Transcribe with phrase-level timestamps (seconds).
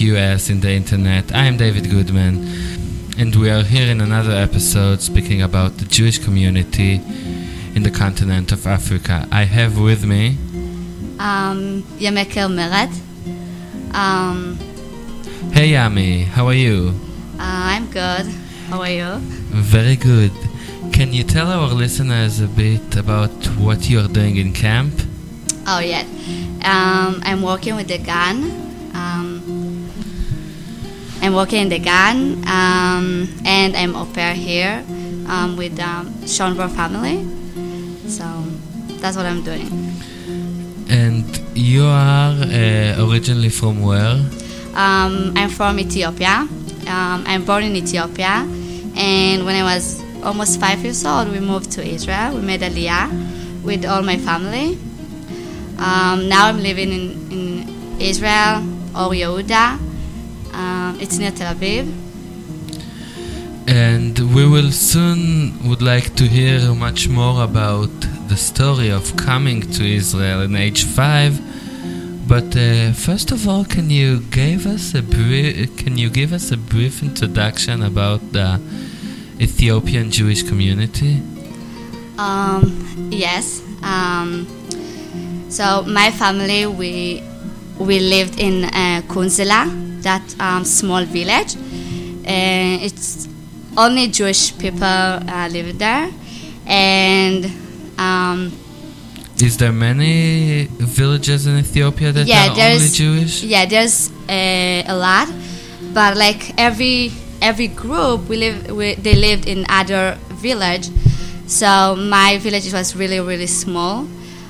[0.00, 1.34] kolrama.us in the internet.
[1.34, 2.46] I am David Goodman,
[3.18, 7.00] and we are here in another episode speaking about the Jewish community
[7.74, 9.26] in the continent of Africa.
[9.32, 10.36] I have with me
[11.18, 12.90] um, Yemekel Meret.
[13.94, 14.58] Um,
[15.52, 16.92] Hey Yami, how are you?
[17.38, 18.26] uh, I'm good.
[18.68, 19.16] How are you?
[19.52, 20.32] Very good.
[20.92, 24.92] Can you tell our listeners a bit about what you are doing in camp?
[25.66, 26.02] Oh, yeah.
[26.64, 28.65] Um, I'm working with the gun.
[31.22, 34.84] I'm working in the gun, um, and I'm au pair here
[35.28, 36.12] um, with um,
[36.70, 37.26] family.
[38.08, 38.24] So
[39.00, 39.92] that's what I'm doing.
[40.88, 44.20] And you are uh, originally from where?
[44.74, 46.46] Um, I'm from Ethiopia.
[46.86, 48.46] Um, I'm born in Ethiopia,
[48.94, 52.36] and when I was almost five years old, we moved to Israel.
[52.36, 54.78] We made Aliyah with all my family.
[55.78, 58.62] Um, now I'm living in, in Israel,
[58.94, 59.85] Or Yehuda.
[60.56, 61.86] Um, it's near Tel Aviv.
[63.68, 67.90] And we will soon would like to hear much more about
[68.28, 71.38] the story of coming to Israel in age five.
[72.26, 75.76] But uh, first of all, can you give us a brief?
[75.76, 78.58] Can you give us a brief introduction about the
[79.38, 81.20] Ethiopian Jewish community?
[82.16, 83.62] Um, yes.
[83.82, 84.46] Um,
[85.50, 87.22] so my family, we
[87.78, 91.56] we lived in uh, Kunzela, that um, small village.
[92.26, 93.28] And it's
[93.76, 96.10] only Jewish people uh, live there,
[96.66, 97.44] and
[97.98, 98.52] um,
[99.40, 103.42] Is there many villages in Ethiopia that yeah, are only Jewish?
[103.42, 105.28] yeah, there's uh, a lot,
[105.92, 110.88] but like every every group we live we, they lived in other village,
[111.46, 114.06] so my village was really really small.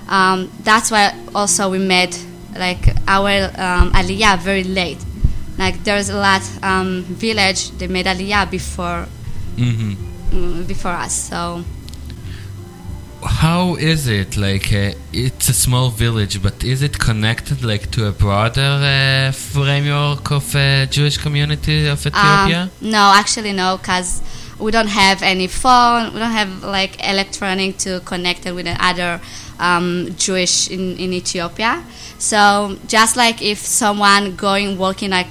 [0.08, 2.16] Um, that's why also we made
[2.58, 4.98] like our um, aliyah very late.
[5.58, 9.06] Like there's a lot um, village they made aliyah before
[9.56, 9.94] hmm
[10.30, 11.14] mm, before us.
[11.30, 11.64] So
[13.24, 14.36] How is it?
[14.36, 19.32] Like, uh, it's a small village, but is it connected like to a broader uh,
[19.32, 22.62] framework of uh, Jewish community of Ethiopia?
[22.62, 24.22] Um, no, actually no, because
[24.58, 26.12] we don't have any phone.
[26.12, 29.20] We don't have like electronic to connect it with other
[29.58, 31.84] um, Jewish in, in Ethiopia.
[32.18, 35.28] So just like if someone going working like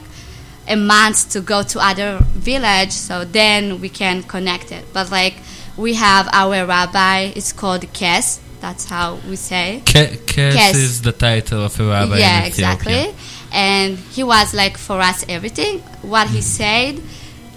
[0.67, 4.85] a month to go to other village, so then we can connect it.
[4.93, 5.35] But like
[5.77, 7.31] we have our rabbi.
[7.35, 8.39] It's called Kes.
[8.61, 9.81] That's how we say.
[9.85, 10.75] Ke- Kes Kes.
[10.75, 13.13] is the title of a rabbi yeah, exactly.
[13.51, 15.79] And he was like for us everything.
[16.01, 17.01] What he said,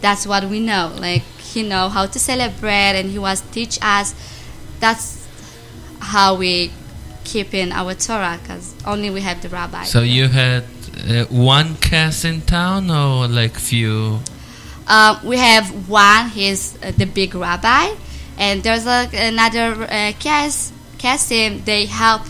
[0.00, 0.94] that's what we know.
[0.98, 4.14] Like he know how to celebrate, and he was teach us.
[4.80, 5.26] That's
[6.00, 6.70] how we
[7.25, 9.84] keep in our Torah, because only we have the rabbi.
[9.84, 10.64] So you had
[11.09, 14.20] uh, one Kes in town, or like few?
[14.86, 16.28] Um, we have one.
[16.31, 17.94] He's uh, the big rabbi,
[18.38, 20.72] and there's like another uh, Kes.
[20.98, 21.64] Kesim.
[21.64, 22.22] They help,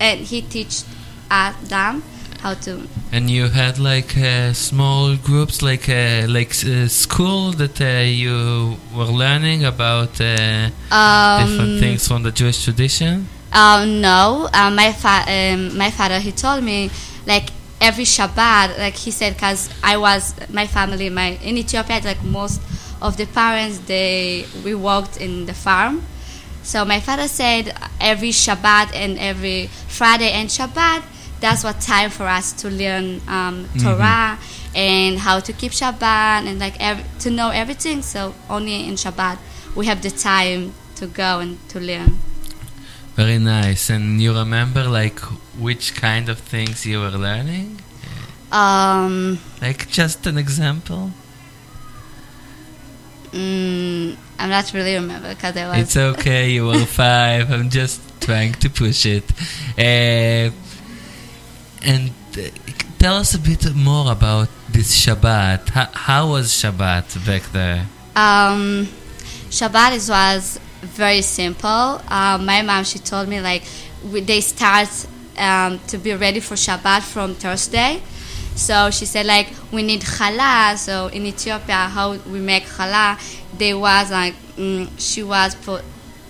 [0.00, 0.82] and he teach
[1.30, 2.02] us them
[2.44, 2.86] how to.
[3.10, 8.76] And you had like uh, small groups, like uh, like uh, school that uh, you
[8.94, 13.26] were learning about uh, um, different things from the Jewish tradition.
[13.52, 16.90] Um, no, uh, my fa- um, my father he told me
[17.26, 17.48] like
[17.80, 22.60] every Shabbat, like he said, because I was my family, my in Ethiopia, like most
[23.00, 26.02] of the parents they we worked in the farm,
[26.62, 31.02] so my father said every Shabbat and every Friday and Shabbat,
[31.44, 34.38] that's what time for us to learn um, Torah
[34.74, 38.00] and how to keep Shabbat and like ev- to know everything.
[38.00, 39.36] So only in Shabbat
[39.76, 42.18] we have the time to go and to learn.
[43.14, 43.90] Very nice.
[43.90, 45.20] And you remember like
[45.66, 47.78] which kind of things you were learning?
[48.50, 51.10] Um, Like just an example?
[53.32, 55.78] mm, I'm not really remember because I was.
[55.82, 57.50] It's okay, you were five.
[57.50, 59.24] I'm just trying to push it.
[59.76, 60.54] Uh,
[61.84, 62.48] and uh,
[62.98, 65.68] tell us a bit more about this Shabbat.
[65.70, 67.86] How, how was Shabbat back there?
[68.16, 68.88] Um,
[69.50, 72.00] Shabbat is, was very simple.
[72.08, 73.62] Um, my mom she told me like
[74.10, 74.88] we, they start
[75.38, 78.02] um, to be ready for Shabbat from Thursday,
[78.54, 80.76] So she said like we need challah.
[80.78, 83.18] So in Ethiopia, how we make challah,
[83.58, 85.82] there was like mm, she was put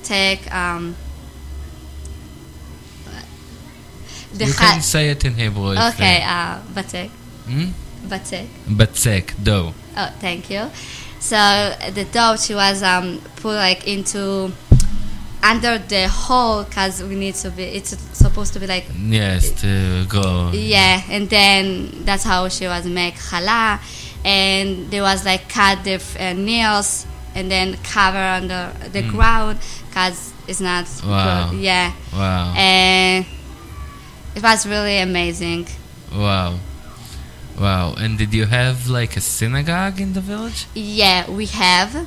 [0.02, 0.96] take um.
[4.23, 5.72] The you can say it in Hebrew.
[5.72, 7.10] okay, uh, batek,
[7.46, 7.68] hmm?
[8.08, 8.46] batek.
[8.68, 9.72] Batzek, dough.
[9.96, 10.70] Oh, thank you.
[11.20, 11.36] So
[11.94, 14.52] the dough she was um, put like into
[15.42, 17.62] under the hole because we need to be.
[17.64, 20.50] It's supposed to be like Yes, to go.
[20.52, 23.78] yeah, and then that's how she was make challah,
[24.24, 29.10] and there was like cut the uh, nails and then cover under the Mm.
[29.10, 29.58] ground
[29.88, 31.50] because it's not Wow.
[31.50, 31.60] good.
[31.60, 32.54] Yeah, Wow.
[32.56, 33.24] and
[34.34, 35.68] it was really amazing.
[36.12, 36.58] Wow.
[37.58, 37.94] Wow.
[37.94, 40.66] And did you have like a synagogue in the village?
[40.74, 42.06] Yeah, we have,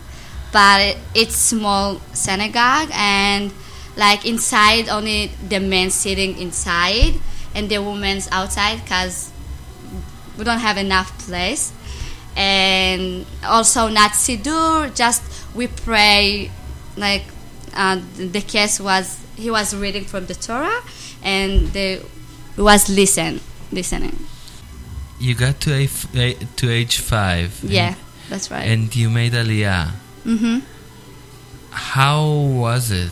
[0.52, 3.54] but it, it's small synagogue and
[3.96, 7.16] like inside only the men sitting inside
[7.56, 9.32] and the women's outside because
[10.38, 11.74] we don't have enough place.
[12.36, 15.24] And also not sidur, just
[15.56, 16.52] we pray
[16.96, 17.24] like
[17.74, 20.82] uh, the Kes was he was reading from the Torah
[21.24, 22.02] and the
[22.57, 23.39] was listen
[23.71, 24.18] listening.
[25.19, 27.62] You got to a, a to age five.
[27.63, 27.95] and- Yeah,
[28.30, 28.65] that's right.
[28.68, 29.92] And you made Aliyah.
[30.25, 30.59] mm-hmm.
[31.71, 33.12] How was it?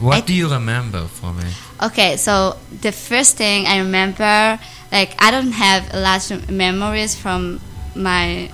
[0.00, 1.54] What do you remember from it?
[1.82, 4.58] Okay, so the first thing I remember,
[4.90, 7.60] like I don't have a lot of memories from
[7.94, 8.50] my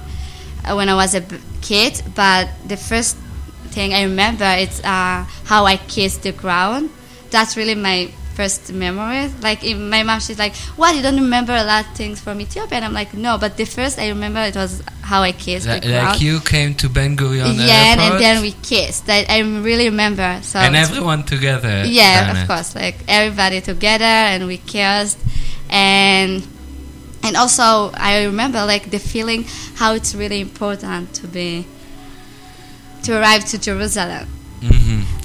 [0.64, 1.22] uh, when I was a
[1.60, 3.16] kid, but the first
[3.70, 6.90] thing I remember is uh, how I kissed the ground.
[7.30, 9.32] That's really my first memories.
[9.42, 10.94] Like my mom, she's like, "What?
[10.94, 13.64] You don't remember a lot of things from Ethiopia?" And I'm like, "No," but the
[13.64, 15.86] first I remember it was how I kissed ground.
[15.86, 19.08] like you came to Ben Gurion yeah, and, and then we kissed.
[19.08, 20.40] I, I really remember.
[20.42, 21.84] So and everyone together.
[21.86, 22.46] yeah, of it.
[22.46, 22.74] course.
[22.74, 25.18] Like everybody together, and we kissed,
[25.70, 26.46] and
[27.24, 29.46] and also I remember like the feeling
[29.76, 31.66] how it's really important to be
[33.04, 34.28] to arrive to Jerusalem.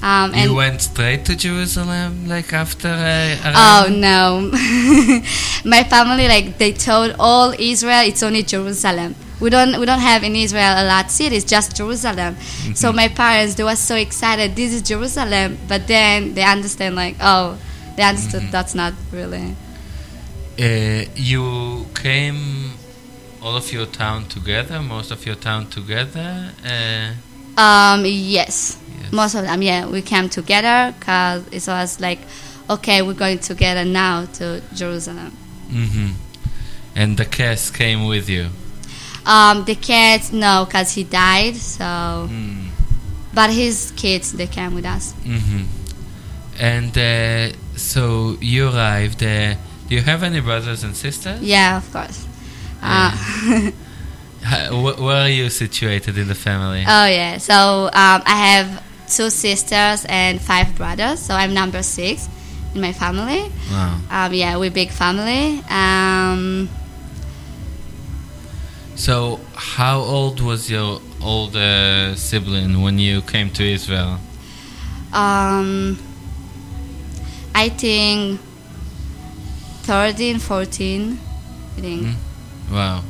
[0.02, 4.50] Um, and you went straight to Jerusalem, like after uh, oh no,
[5.64, 9.14] my family like they told all Israel it's only Jerusalem.
[9.38, 12.36] We don't we don't have in Israel a lot cities, just Jerusalem.
[12.74, 14.56] So my parents they were so excited.
[14.56, 17.56] This is Jerusalem, but then they understand like oh,
[17.96, 19.54] they understood that's not really.
[20.58, 22.72] Uh, you came
[23.40, 26.50] all of your town together, most of your town together.
[26.64, 27.12] Uh,
[27.56, 29.12] Um, yes, Yes.
[29.12, 29.62] most of them.
[29.62, 32.18] Yeah, we came together because it was like,
[32.70, 35.32] okay, we're going together now to Jerusalem.
[35.70, 36.12] mhm.
[36.94, 38.48] And the Kes came with you.
[39.24, 41.56] Um, the kids, no, because he died.
[41.56, 42.68] So, Mm.
[43.32, 45.12] but his kids, they came with us.
[45.24, 45.62] hmm
[46.60, 49.22] And uh, so you arrived.
[49.22, 49.54] Uh,
[49.88, 51.40] do you have any brothers and sisters?
[51.40, 52.26] Yeah, of course.
[52.82, 53.72] Uh, Ha- wh-
[54.44, 56.84] where are you situated in the family?
[56.86, 57.38] oh yeah.
[57.38, 61.20] So um, I have two sisters and five brothers.
[61.20, 62.28] So I'm number six
[62.74, 63.50] in my family.
[63.70, 64.00] wow.
[64.10, 65.62] Um, yeah, we're big family.
[65.70, 66.68] Um,
[68.94, 74.18] So, how old was your older sibling when you came to Israel?
[75.12, 75.98] um,
[77.54, 78.40] I think
[79.82, 81.18] 13, 14.
[81.76, 82.02] I think.
[82.06, 82.14] Mm.
[82.70, 83.02] Wow,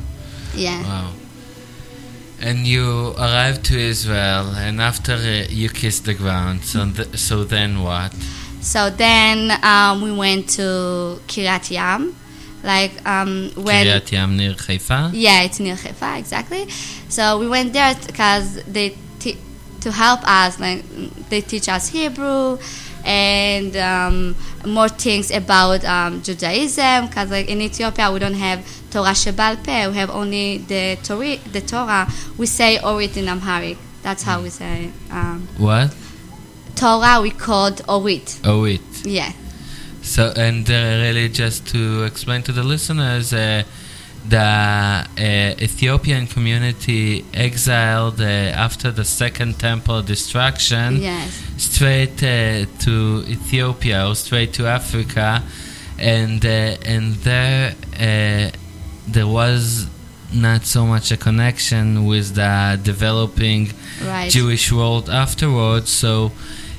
[0.55, 0.81] Yeah.
[0.83, 1.11] wow.
[2.45, 7.45] And you arrived to Israel, and after uh, you kissed the ground, so, th- so
[7.45, 8.11] then what?
[8.59, 12.13] So then um, we went to Kiryat Yam.
[12.61, 15.11] Like um, when Kiryat Yam near Haifa?
[15.13, 16.69] Yeah, it's near Haifa, exactly.
[17.07, 19.37] So we went there because they t-
[19.79, 20.83] to help us, like
[21.29, 22.57] they teach us Hebrew
[23.03, 27.07] and um, more things about um, Judaism.
[27.07, 29.87] Because like in Ethiopia, we don't have Torah Shebal Peh.
[29.89, 31.37] We have only the Torah.
[31.51, 32.07] The Torah
[32.37, 33.77] we say Orit in Amharic.
[34.01, 35.95] That's how we say um, What?
[36.75, 37.21] Torah.
[37.21, 38.39] We called Orit.
[38.45, 38.81] Orit.
[39.05, 39.31] Yeah.
[40.01, 43.63] So, and uh, really, just to explain to the listeners, uh,
[44.27, 48.25] the uh, Ethiopian community exiled uh,
[48.65, 51.41] after the Second Temple destruction Yes.
[51.57, 55.43] straight uh, to Ethiopia or straight to Africa,
[55.99, 56.49] and uh,
[56.93, 58.49] and there uh,
[59.07, 59.87] there was
[60.31, 63.71] not so much a connection with the developing
[64.03, 64.31] Right.
[64.31, 65.89] Jewish world afterwards.
[65.91, 66.31] So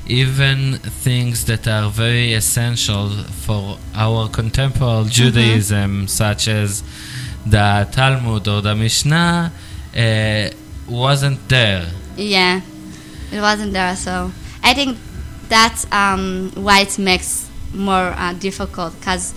[0.08, 3.10] even things that are very essential
[3.44, 6.82] for our contemporary Judaism, such as
[7.46, 9.52] the Talmud or the Mishnah,
[9.96, 10.50] uh,
[10.88, 11.86] wasn't there.
[12.16, 12.60] Yeah,
[13.32, 13.96] it wasn't there.
[13.96, 14.30] So
[14.62, 14.98] I think
[15.48, 19.34] that's um, why it makes more uh, difficult because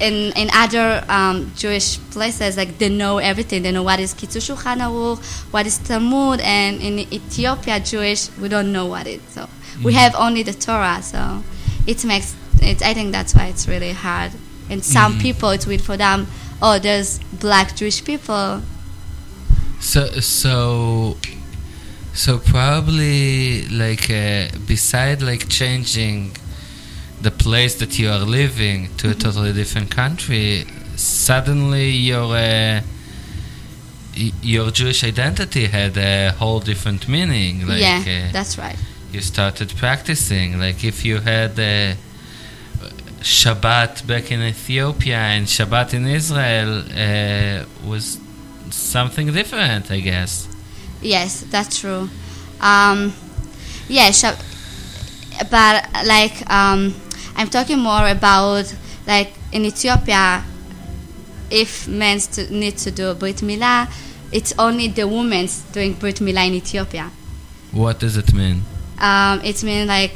[0.00, 3.62] in in other um, Jewish places, like they know everything.
[3.62, 5.18] They know what is Kitzur Shulchan Aruch,
[5.52, 9.20] what is Talmud, and in Ethiopia Jewish, we don't know what it.
[9.30, 9.48] So
[9.82, 11.00] we have only the Torah.
[11.02, 11.42] So
[11.86, 12.82] it makes it.
[12.82, 14.32] I think that's why it's really hard.
[14.70, 15.20] And some Mhm.
[15.22, 16.26] people, it's weird for them.
[16.60, 18.62] Oh, there's black Jewish people.
[19.80, 21.16] So so
[22.14, 26.32] so probably like uh, beside like changing
[27.20, 32.80] the place that you are living to a totally different country, suddenly your uh,
[34.42, 37.66] your Jewish identity had a whole different meaning.
[37.66, 38.76] Like yeah, uh, that's right.
[39.12, 40.58] you started practicing.
[40.58, 41.94] Like if you had uh,
[43.20, 48.18] Shabbat back in Ethiopia and Shabbat in Israel uh, was
[48.70, 50.48] something different, I guess.
[51.00, 52.08] Yes, that's true.
[52.60, 53.12] Um,
[53.88, 54.38] yeah, sh-
[55.50, 56.94] but like um,
[57.36, 58.74] I'm talking more about
[59.06, 60.44] like in Ethiopia,
[61.50, 63.90] if men to, need to do Brit Milah,
[64.32, 67.10] it's only the women doing Brit Milah in Ethiopia.
[67.72, 68.62] What does it mean?
[68.98, 70.14] Um, it means like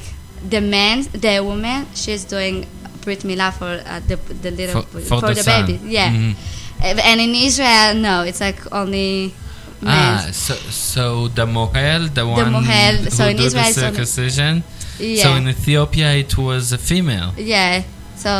[0.48, 2.66] the man, the woman, she's doing
[3.02, 5.74] Brit Milah for uh, the the little For- for the the, baby.
[5.98, 6.34] Yeah, Mhm.
[6.82, 9.34] Uh, and in Israel, no, it's like only
[9.80, 10.18] men.
[10.18, 14.52] Ah, so so the mohel, the one mohel, who so in Israel the circumcision.
[14.98, 15.22] yeah.
[15.22, 17.30] So in Ethiopia it was a female.
[17.36, 17.82] Yeah.
[18.16, 18.32] So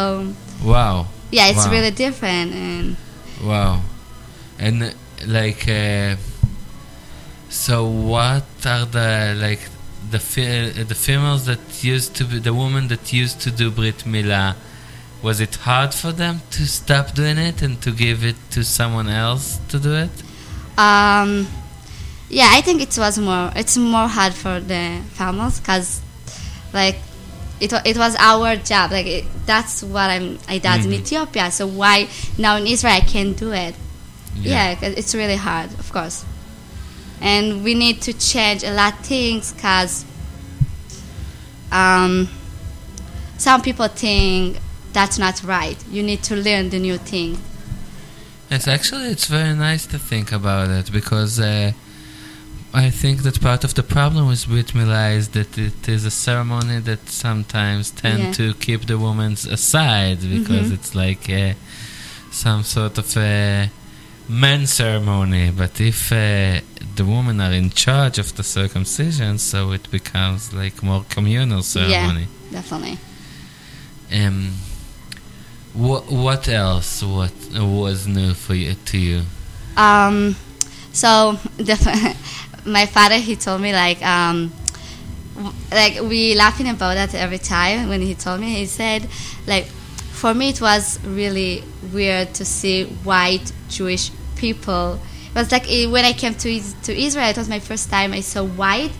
[0.64, 1.72] Wow, yeah, it's Wow.
[1.74, 2.96] really different, and
[3.42, 3.82] wow,
[4.64, 4.94] and
[5.26, 6.14] like, uh,
[7.48, 9.62] so what are the like
[10.10, 13.98] the fe- the females that used to be the women that used to do brit
[14.06, 14.54] milah?
[15.22, 19.08] Was it hard for them to stop doing it and to give it to someone
[19.08, 20.10] else to do it?
[20.78, 21.46] um,
[22.28, 23.52] yeah, I think it was more.
[23.54, 26.00] It's more hard for the females because,
[26.72, 26.96] like,
[27.60, 28.90] it it was our job.
[28.90, 30.38] Like it, that's what I'm.
[30.48, 31.00] I did in Mhm.
[31.00, 31.50] Ethiopia.
[31.50, 33.74] So why now in Israel I can't do it?
[34.34, 36.24] Yeah, it's really hard, of course.
[37.22, 40.04] And we need to change a lot of things because
[41.70, 42.28] um,
[43.38, 44.58] some people think
[44.92, 45.76] that's not right.
[45.90, 47.38] You need to learn the new thing.
[48.50, 51.72] It's actually, it's very nice to think about it because uh,
[52.74, 56.10] I think that part of the problem with Brit Milah is that it is a
[56.10, 58.32] ceremony that sometimes tend Yeah.
[58.32, 60.74] to keep the women aside because Mhm.
[60.74, 61.54] it's like uh,
[62.30, 63.70] some sort of a
[64.28, 65.50] men ceremony.
[65.50, 66.60] But if uh,
[66.94, 72.26] the women are in charge of the circumcision, so it becomes like more communal ceremony.
[72.50, 72.98] Yeah, Definitely.
[74.12, 74.52] Um,
[75.74, 77.02] what what else?
[77.02, 79.22] What was new for you to you?
[79.76, 80.36] Um,
[80.92, 82.16] so the,
[82.66, 84.52] my father he told me like um,
[85.70, 89.08] like we laughing about that every time when he told me he said
[89.46, 95.00] like for me it was really weird to see white Jewish people.
[95.32, 98.12] It was like eh, when I came to to Israel it was my first time
[98.12, 98.92] I saw white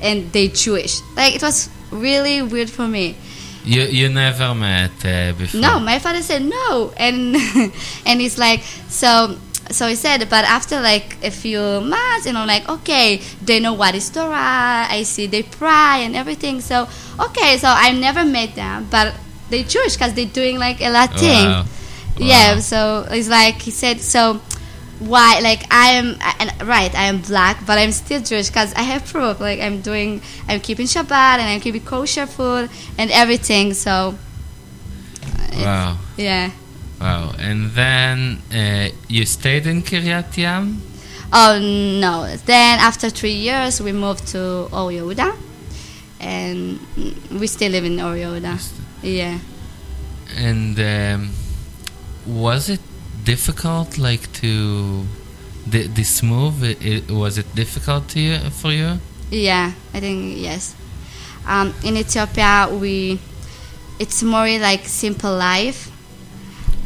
[0.00, 1.00] and they Jewish.
[1.16, 3.16] Like it was really weird for me.
[3.64, 5.60] You you never met uh, before.
[5.60, 7.36] No, my father said no, and
[8.06, 9.36] and he's like, so
[9.70, 13.74] so he said, but after like a few months, you know, like okay, they know
[13.74, 14.86] what is Torah.
[14.88, 16.60] I see they pray and everything.
[16.60, 19.14] So okay, so I never met them, but
[19.50, 21.46] they Jewish because they're doing like a lot thing.
[21.46, 21.64] Wow.
[22.16, 24.40] Yeah, so it's like he said, so
[25.00, 25.40] why?
[25.40, 29.04] Like I am, and right, I am black, but I'm still Jewish because I have
[29.06, 29.40] proof.
[29.40, 33.74] Like I'm doing, I'm keeping Shabbat and I'm keeping kosher food and everything.
[33.74, 34.14] So
[35.48, 35.98] it's- Wow.
[36.16, 36.50] yeah.
[37.00, 37.32] Wow.
[37.38, 40.82] And then uh, you stayed in Kiryat Yam?
[41.32, 42.26] Oh no!
[42.44, 45.34] Then after three years, we moved to Or Yehuda,
[46.20, 46.78] and
[47.30, 48.58] we still live in Or Yehuda.
[49.02, 49.38] Yeah.
[50.36, 51.30] And um,
[52.26, 52.80] was it
[53.24, 55.04] difficult, like to
[55.70, 56.62] th- this move?
[56.62, 58.98] It, it, was it difficult to you, for you?
[59.30, 60.74] Yeah, I think yes.
[61.46, 63.18] Um, in Ethiopia, we
[63.98, 65.90] it's more like simple life.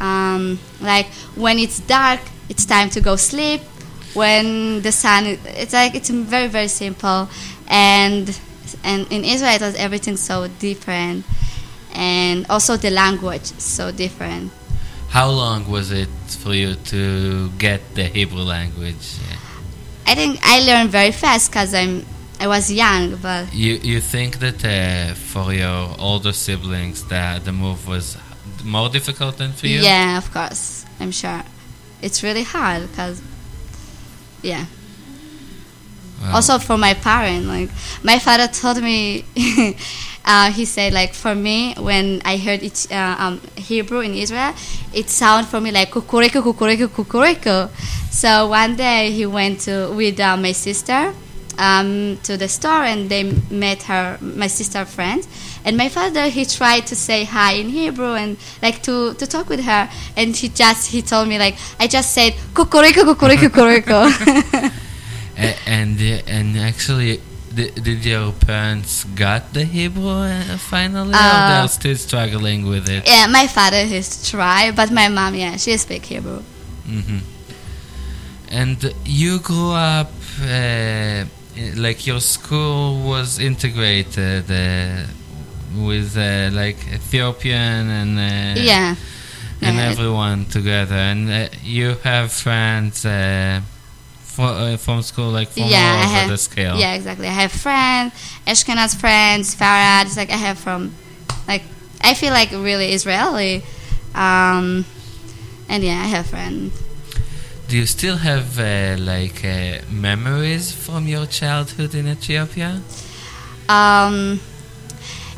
[0.01, 3.61] Um, like when it's dark, it's time to go sleep.
[4.13, 7.29] When the sun, it's like it's very very simple,
[7.67, 8.39] and
[8.83, 11.25] and in Israel it was everything so different,
[11.93, 14.51] and also the language so different.
[15.15, 16.09] How long was it
[16.43, 19.17] for you to get the Hebrew language?
[20.05, 22.05] I think I learned very fast because I'm
[22.37, 27.53] I was young, but You you think that uh, for your older siblings that the
[27.53, 28.17] move was
[28.65, 29.79] more difficult than for you?
[29.79, 30.85] Yeah, of course.
[30.99, 31.43] I'm sure.
[32.01, 33.21] It's really hard because,
[34.41, 34.65] yeah.
[36.21, 36.35] Wow.
[36.35, 37.69] Also for my parent, like
[38.03, 39.23] my father told me,
[40.25, 44.53] uh, he said like for me when I heard it uh, um, Hebrew in Israel,
[44.93, 47.69] it sounded for me like kukureko kukureko kukureko.
[48.11, 51.13] So one day he went to with uh, my sister
[51.57, 55.27] um, to the store and they met her my sister friends
[55.63, 59.47] and my father he tried to say hi in Hebrew and like to, to talk
[59.49, 64.71] with her and he just he told me like I just said kukureko kukureko kukureko.
[65.67, 67.19] And and actually
[67.55, 72.85] did, did your parents got the Hebrew uh, finally or Uh, they're still struggling with
[72.89, 76.41] it yeah, my father has tried, but my mom yeah she speaks Hebrew.
[76.87, 77.19] Mm-hmm.
[78.49, 80.11] and you grew up
[80.43, 81.23] uh,
[81.75, 85.03] like your school was integrated uh,
[85.87, 88.95] with uh, like Ethiopian and uh, yeah.
[89.61, 89.89] and Yeah.
[89.91, 93.05] everyone together and uh, you have friends
[94.35, 97.27] fro- uh, from school like from yeah, all I over have, the scale Yeah, exactly.
[97.27, 98.13] I have friends,
[98.45, 100.05] Ashkenaz friends, Farad.
[100.05, 100.93] It's like I have from,
[101.47, 101.63] like
[102.01, 103.63] I feel like really Israeli,
[104.13, 104.85] um,
[105.69, 106.81] and yeah, I have friends.
[107.67, 112.81] Do you still have uh, like uh, memories from your childhood in Ethiopia?
[113.67, 114.39] Um,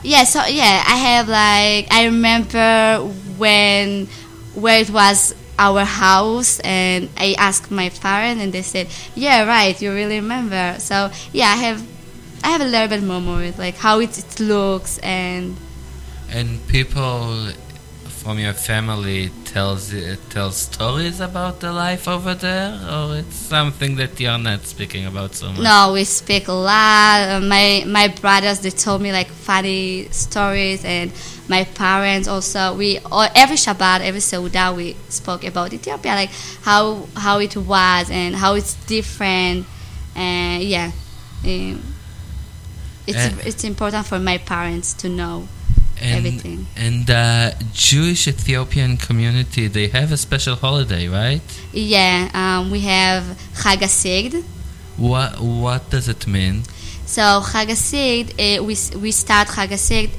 [0.04, 3.00] yeah, so yeah, I have like I remember
[3.38, 4.08] when
[4.56, 9.80] where it was our house, and I asked my parents, and they said, "Yeah, right,
[9.82, 11.86] you really remember." So yeah, I have
[12.44, 15.58] I have a little bit more memories, like how it, it looks and.
[16.30, 17.52] And people
[18.27, 23.96] from your family tells uh, tell stories about the life over there, or it's something
[23.96, 25.62] that you're not speaking about so much.
[25.62, 27.22] No, we speak a lot.
[27.29, 31.10] Uh, my my brothers they told me like funny stories, and
[31.48, 32.75] my parents also.
[32.75, 36.31] We all, every Shabbat, every Seudah, we spoke about Ethiopia, like
[36.63, 39.65] how how it was and how it's different.
[40.17, 40.91] And yeah,
[41.45, 41.82] um,
[43.08, 43.49] it's Eh.
[43.49, 45.47] it's important for my parents to know
[46.01, 46.67] and, everything.
[46.75, 51.41] And the Jewish Ethiopian community, they have a special holiday, right?
[51.73, 54.43] Yeah, um, we have Chag HaSigd.
[54.97, 56.63] What what does it mean?
[57.05, 60.12] So Chag HaSigd, uh, we we start Chag HaSigd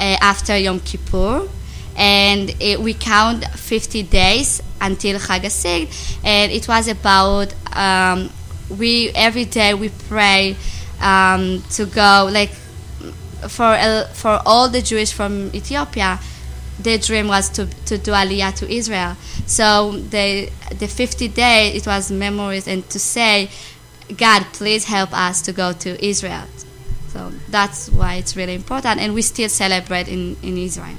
[0.00, 1.48] uh, after Yom Kippur,
[1.96, 8.30] and uh, we count 50 days until Chag HaSigd, and it was about um,
[8.78, 10.56] we every day we pray
[11.00, 12.50] um, to go like
[13.48, 13.76] for
[14.12, 16.18] for all the Jewish from Ethiopia.
[16.78, 19.16] Their dream was to, to do Aliyah to Israel.
[19.46, 23.48] So the the 50 day it was memories and to say
[24.14, 26.44] God, please help us to go to Israel.
[27.08, 30.96] So that's why it's really important, and we still celebrate in, in Israel.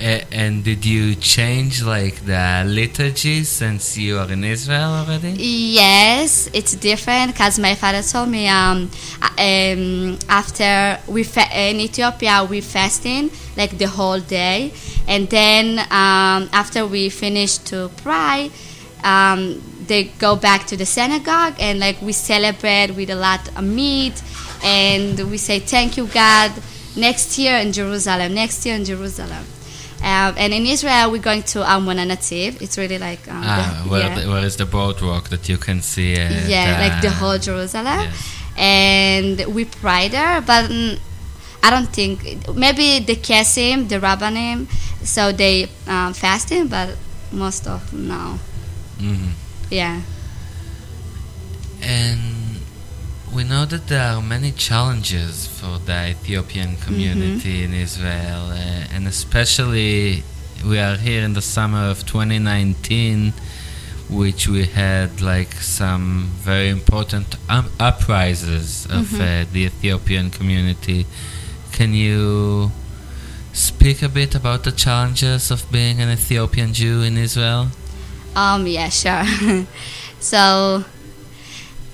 [0.00, 5.32] And did you change like the liturgy since you are in Israel already?
[5.38, 8.90] Yes, it's different because my father told me um,
[9.38, 14.72] um, after we fa- in Ethiopia we fasting like the whole day,
[15.06, 18.50] and then um, after we finish to pray,
[19.04, 23.64] um, they go back to the synagogue and like we celebrate with a lot of
[23.64, 24.22] meat,
[24.64, 26.52] and we say thank you God.
[26.96, 29.44] Next year in Jerusalem, next year in Jerusalem.
[30.02, 32.62] Um, and in Israel, we're going to Armon HaNatziv.
[32.62, 34.18] It's really like um, Ah, the- where, yeah.
[34.20, 36.14] the, where is the boardwalk that you can see?
[36.14, 38.16] Uh, yeah, like the whole Jerusalem, Yes.
[38.56, 40.40] and we pray there.
[40.40, 40.98] But mm,
[41.62, 44.68] I don't think maybe the Kesim, the Rabbanim,
[45.04, 46.96] so they um, fasting, but
[47.30, 48.38] most of no.
[48.98, 49.32] Mhm.
[49.70, 50.00] Yeah,
[51.82, 52.20] And
[53.34, 59.06] we know that there are many challenges for the Ethiopian community in Israel, uh, and
[59.06, 60.24] especially
[60.66, 63.32] we are here in the summer of 2019,
[64.08, 71.06] which we had like some very important um, uprises of uh, the Ethiopian community.
[71.72, 72.72] Can you
[73.52, 77.68] speak a bit about the challenges of being an Ethiopian Jew in Israel?
[78.34, 79.24] um, yeah, sure.
[80.20, 80.84] so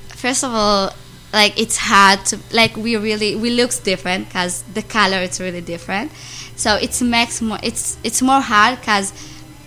[0.09, 0.93] first of all,
[1.37, 5.61] like it's hard to like we really we looks different because the color is really
[5.61, 6.11] different.
[6.57, 9.13] So it makes more it's it's more hard because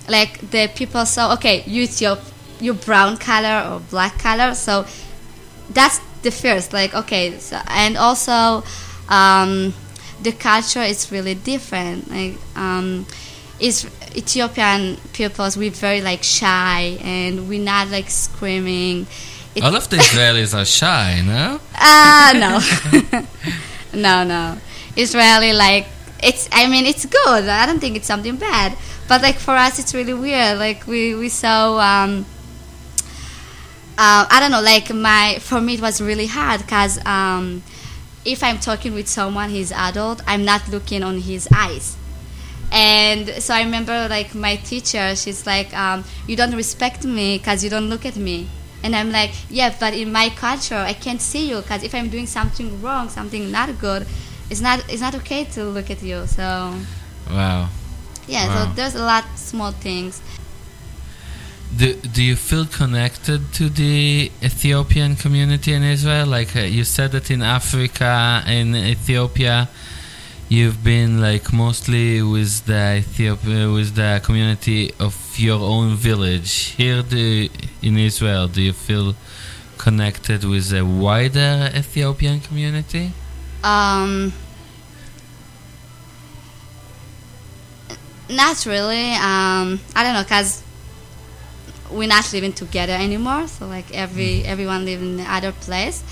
[0.10, 2.18] like the people so okay you your
[2.60, 4.56] your brown color or black color.
[4.56, 4.86] So
[5.70, 8.64] that's the first like okay so, and also
[9.08, 9.74] um,
[10.24, 12.10] the culture is really different.
[12.10, 13.06] Like um,
[13.60, 19.06] is Ethiopian peoples we're very like shy and we're not like screaming
[19.62, 21.60] All of the Israelis are shy, no?
[21.76, 23.22] Ah, no.
[23.94, 24.58] no, no.
[24.96, 25.88] Israeli, like,
[26.22, 27.48] it's, I mean, it's good.
[27.48, 28.78] I don't think it's something bad.
[29.08, 30.60] But, like, for us, it's really weird.
[30.60, 32.26] Like, we, we so, um,
[33.98, 37.64] uh, I don't know, like, my, for me, it was really hard because, um,
[38.26, 41.96] if I'm talking with someone, he's adult, I'm not looking on his eyes.
[42.72, 47.64] And so I remember like my teacher, she's like, um, you don't respect me because
[47.64, 48.48] you don't look at me.
[48.84, 52.10] And I'm like, yeah, but in my culture, I can't see you because if I'm
[52.10, 54.08] doing something wrong, something not good,
[54.50, 56.26] it's not it's not okay to look at you.
[56.28, 56.76] So
[57.30, 57.70] Wow.
[58.28, 58.66] yeah, Wow.
[58.66, 60.22] so there's a lot small things.
[61.78, 66.26] Do, do you feel connected to the Ethiopian community in Israel?
[66.26, 69.70] Like uh, you said that in Africa, in Ethiopia,
[70.50, 76.74] you've been like mostly with the Ethiopia, with the community of your own village.
[76.76, 77.50] Here, do,
[77.82, 79.16] in Israel, do you feel
[79.78, 83.12] connected with a wider Ethiopian community?
[83.64, 84.34] Um,
[88.30, 89.12] not really.
[89.14, 90.64] Um, I don't know, cause
[91.92, 93.48] we're not living together anymore.
[93.48, 96.04] So like every everyone live in the other place.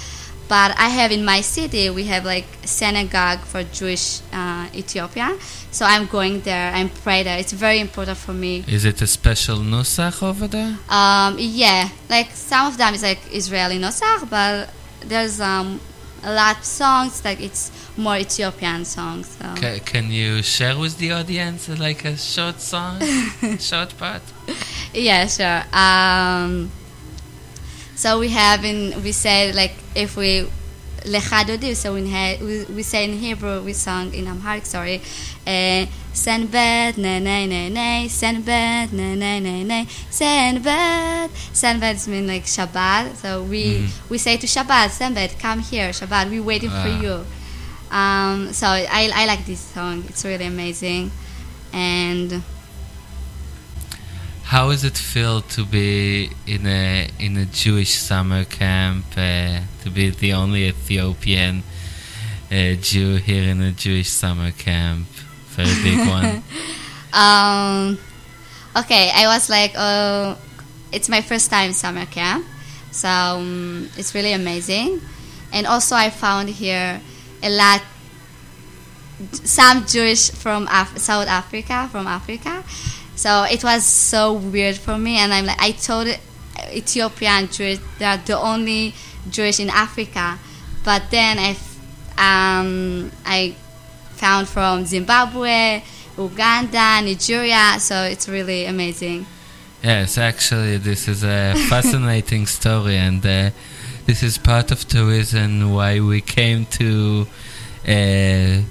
[0.47, 5.37] But I have in my city we have like synagogue for Jewish uh, Ethiopian.
[5.71, 6.71] So I'm going there.
[6.73, 7.37] I'm pray there.
[7.39, 8.63] It's very important for me.
[8.67, 10.77] Is it a special nusach over there?
[10.89, 14.69] Um, yeah, like some of them is like Israeli nosach, but
[15.01, 15.79] there's um,
[16.23, 19.27] a lot of songs like it's more Ethiopian songs.
[19.39, 19.45] So.
[19.55, 23.01] Ca can you share with the audience like a short song,
[23.59, 24.21] short part?
[24.93, 25.63] Yeah, sure.
[25.73, 26.71] Um,
[27.95, 30.47] so we have in we said like if we
[31.75, 35.01] so in he, we, we say in Hebrew we sung in Amharic, sorry,
[35.45, 42.43] uh, Senbet ne ne ne ne Senbet ne ne ne ne Senbet Senbet mean like
[42.45, 43.15] Shabbat.
[43.15, 44.09] So we Mhm.
[44.09, 47.25] we say to Shabbat Senbet come here Shabbat we waiting for you.
[47.91, 50.03] Um, so I I like this song.
[50.09, 51.11] It's really amazing,
[51.73, 52.43] and.
[54.47, 59.03] How does it feel to be in a in a Jewish summer camp?
[59.11, 61.63] Uh, to be the only Ethiopian
[62.49, 65.07] uh, Jew here in a Jewish summer camp,
[65.51, 66.43] very big one.
[67.11, 67.99] Um,
[68.77, 70.37] okay, I was like, oh,
[70.93, 72.45] it's my first time summer camp,
[72.91, 75.01] so um, it's really amazing.
[75.51, 77.01] And also, I found here
[77.43, 77.81] a lot,
[79.43, 82.63] some Jewish from Af- South Africa, from Africa.
[83.17, 86.07] So it was so weird for me, and I'm like, I told
[86.71, 88.93] Ethiopian Jewish they are the only
[89.29, 90.37] Jewish in Africa,
[90.85, 91.79] but then I, f-
[92.17, 93.55] um, I
[94.15, 95.81] found from Zimbabwe,
[96.17, 97.75] Uganda, Nigeria.
[97.79, 99.25] So it's really amazing.
[99.83, 103.49] yes, actually, this is a fascinating story, and uh,
[104.05, 107.25] this is part of the reason why we came to.
[107.87, 108.61] Uh,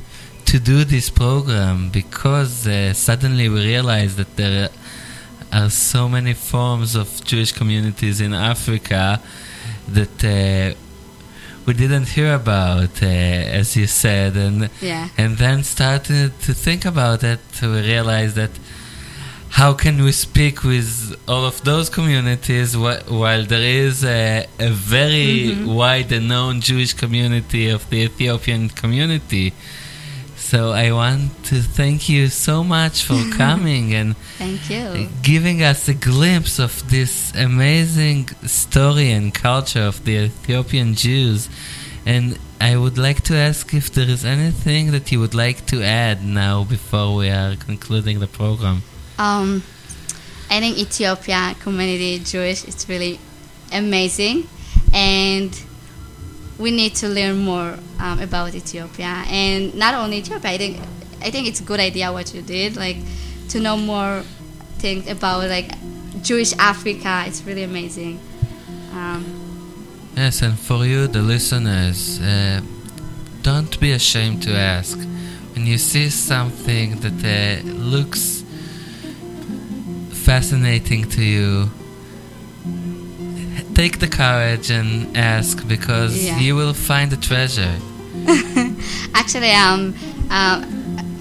[0.47, 4.69] to do this program because uh, suddenly we realized that there
[5.53, 9.21] are so many forms of Jewish communities in Africa
[9.89, 10.75] that uh,
[11.67, 15.09] we didn't hear about, uh, as you said, and Yeah.
[15.19, 17.41] and then started to think about it.
[17.63, 18.51] We realized that
[19.61, 24.71] how can we speak with all of those communities wh- while there is a, a
[24.71, 29.53] very wide and known Jewish community of the Ethiopian community.
[30.47, 35.09] So I want to thank you so much for coming and Thank you.
[35.21, 41.49] giving us a glimpse of this amazing story and culture of the Ethiopian Jews.
[42.07, 45.83] And I would like to ask if there is anything that you would like to
[45.83, 48.85] add now before we are concluding the program.
[49.19, 49.65] Um,
[50.49, 53.19] I think Ethiopia community Jewish is really
[53.73, 54.47] amazing,
[54.95, 55.51] and
[56.59, 59.25] we need to learn more um, about Ethiopia.
[59.29, 60.81] And not only Ethiopia, I think
[61.21, 62.99] I think it's a good idea what you did, like
[63.49, 64.23] to know more
[64.79, 65.71] things about like
[66.23, 67.25] Jewish Africa.
[67.27, 68.21] It's really amazing.
[68.93, 69.47] Um,
[70.17, 72.63] Yes, and for you, the listeners, uh,
[73.43, 74.97] don't be ashamed to ask.
[75.53, 78.43] When you see something that uh, looks
[80.25, 81.71] fascinating to you,
[83.77, 86.39] take the courage and ask because Yeah.
[86.41, 87.75] you will find the treasure.
[89.15, 89.95] actually um
[90.31, 90.59] uh,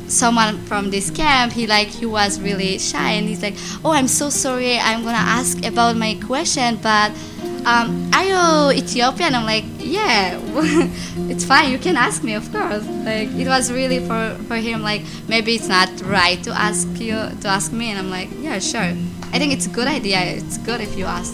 [0.07, 4.07] someone from this camp he like he was really shy and he's like oh i'm
[4.07, 4.77] so sorry.
[4.79, 7.11] I'm gonna ask about my question but
[7.65, 9.33] um, are you ethiopian?
[9.35, 10.39] I'm like yeah
[11.31, 11.71] it's fine.
[11.71, 12.85] You can ask me of course.
[13.09, 17.17] Like it was really for for him like maybe it's not right to ask you
[17.41, 17.89] to ask me.
[17.91, 18.93] And i'm like yeah sure.
[19.33, 20.19] I think it's a good idea.
[20.37, 21.33] It's good if you ask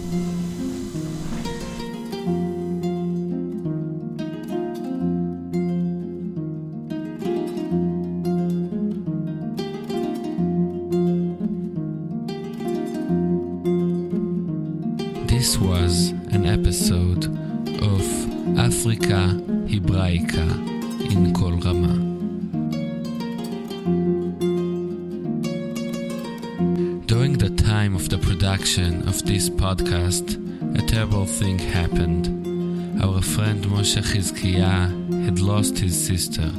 [31.01, 32.27] terrible thing happened.
[33.01, 36.51] Our friend Moshe Chizkiah had lost his sister,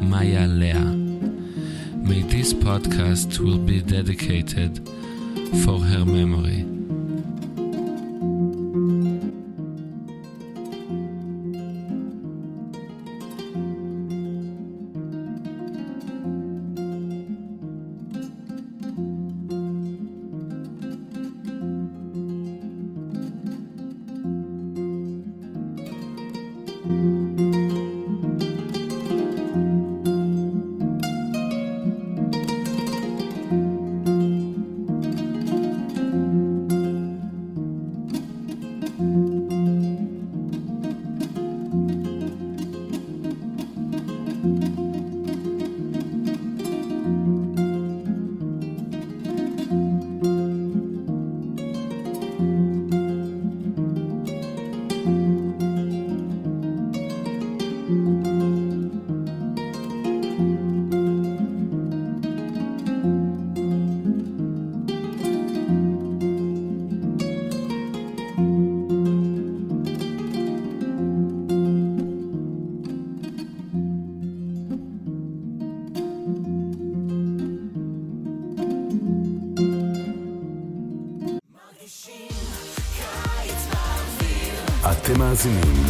[0.00, 0.94] Maya Leah.
[2.06, 4.88] May this podcast will be dedicated
[5.64, 6.77] for her memory.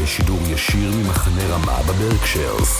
[0.09, 2.78] בשידור ישיר ממחנה רמה בברקשיירס.